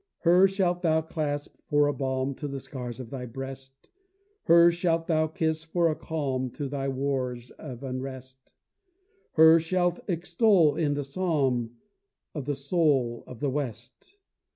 [0.21, 3.91] Her shalt thou clasp for a balm to the scars of thy breast,
[4.45, 8.55] Her shalt thou kiss for a calm to thy wars of unrest,
[9.33, 11.77] Her shalt extol in the psalm
[12.33, 14.17] of the soul of the West.